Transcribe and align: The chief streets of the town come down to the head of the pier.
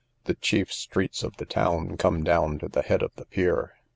The 0.23 0.33
chief 0.33 0.73
streets 0.73 1.21
of 1.21 1.37
the 1.37 1.45
town 1.45 1.95
come 1.95 2.23
down 2.23 2.57
to 2.57 2.67
the 2.67 2.81
head 2.81 3.03
of 3.03 3.11
the 3.17 3.25
pier. 3.27 3.75